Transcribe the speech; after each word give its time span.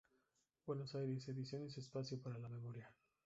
Buenos 0.65 0.95
Aires: 0.95 1.27
Ediciones 1.27 1.77
Espacio 1.77 2.19
para 2.19 2.39
la 2.39 2.49
Memoria. 2.49 2.91